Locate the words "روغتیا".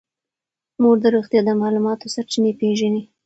1.15-1.41